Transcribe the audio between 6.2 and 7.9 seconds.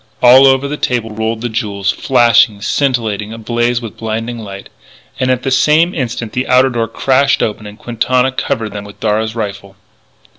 the outer door crashed open and